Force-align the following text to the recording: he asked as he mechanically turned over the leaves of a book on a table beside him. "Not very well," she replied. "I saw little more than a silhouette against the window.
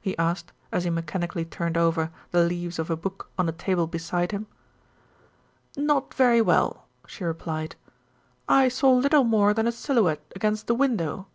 he 0.00 0.18
asked 0.18 0.50
as 0.72 0.82
he 0.82 0.90
mechanically 0.90 1.44
turned 1.44 1.76
over 1.78 2.10
the 2.32 2.42
leaves 2.44 2.80
of 2.80 2.90
a 2.90 2.96
book 2.96 3.30
on 3.38 3.48
a 3.48 3.52
table 3.52 3.86
beside 3.86 4.32
him. 4.32 4.48
"Not 5.76 6.12
very 6.12 6.40
well," 6.40 6.86
she 7.06 7.22
replied. 7.22 7.76
"I 8.48 8.70
saw 8.70 8.92
little 8.92 9.22
more 9.22 9.54
than 9.54 9.68
a 9.68 9.70
silhouette 9.70 10.32
against 10.34 10.66
the 10.66 10.74
window. 10.74 11.28